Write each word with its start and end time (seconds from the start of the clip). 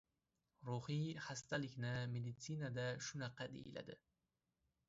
Ruhiy 0.69 1.03
xastalikni 1.25 1.93
meditsinada 2.15 2.89
shunaqa 3.09 3.49
deyiladi. 3.55 4.01